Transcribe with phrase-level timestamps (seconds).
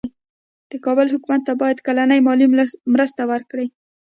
[0.71, 2.47] د کابل حکومت ته باید کلنۍ مالي
[2.93, 3.67] مرسته ورکړي.